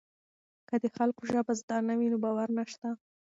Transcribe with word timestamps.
که 0.67 0.75
د 0.83 0.85
خلکو 0.97 1.21
ژبه 1.31 1.53
زده 1.61 1.77
نه 1.87 1.93
وي 1.99 2.07
نو 2.11 2.17
باور 2.25 2.49
نشته. 2.57 2.87